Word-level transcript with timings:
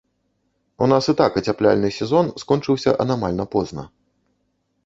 У 0.85 0.87
нас 0.93 1.09
і 1.13 1.15
так 1.19 1.37
ацяпляльны 1.41 1.89
сезон 1.99 2.31
скончыўся 2.45 2.97
анамальна 3.07 3.45
позна. 3.57 3.83